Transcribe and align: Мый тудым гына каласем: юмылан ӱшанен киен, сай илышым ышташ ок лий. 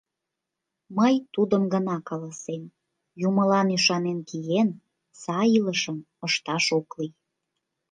Мый 0.97 1.15
тудым 1.33 1.63
гына 1.73 1.97
каласем: 2.07 2.63
юмылан 3.27 3.67
ӱшанен 3.77 4.19
киен, 4.29 4.69
сай 5.21 5.47
илышым 5.57 5.97
ышташ 6.27 6.65
ок 6.79 6.87
лий. 6.97 7.13